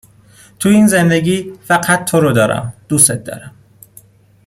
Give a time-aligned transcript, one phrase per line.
[0.59, 3.53] توی این زندگی فقط تو رو دارم دوست دارم.